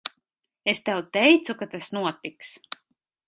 Es 0.73 0.81
tev 0.87 1.01
teicu, 1.17 1.55
ka 1.59 1.69
tas 1.75 1.91
notiks. 1.99 2.53